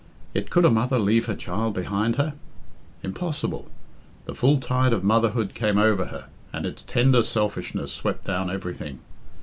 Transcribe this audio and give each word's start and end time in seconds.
Yet 0.33 0.49
could 0.49 0.65
a 0.65 0.71
mother 0.71 0.97
leave 0.97 1.27
her 1.27 1.35
child 1.35 1.75
behind 1.75 2.15
her? 2.15 2.33
Impossible! 3.03 3.69
The 4.25 4.33
full 4.33 4.59
tide 4.59 4.93
of 4.93 5.03
motherhood 5.03 5.53
came 5.53 5.77
over 5.77 6.05
her, 6.05 6.27
and 6.51 6.65
its 6.65 6.81
tender 6.81 7.21
selfishness 7.21 7.91
swept 7.91 8.25
down 8.25 8.49
everything. 8.49 8.97